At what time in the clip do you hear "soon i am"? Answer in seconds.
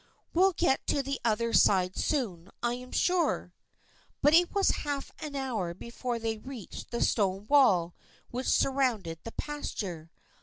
1.95-2.91